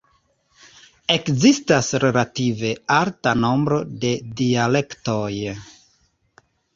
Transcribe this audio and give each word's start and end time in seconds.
Ekzistas 1.15 1.89
relative 2.03 2.71
alta 2.95 3.33
nombro 3.43 3.77
de 4.07 4.15
dialektoj. 4.41 5.33